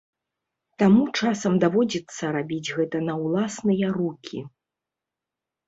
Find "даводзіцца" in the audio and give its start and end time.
1.65-2.33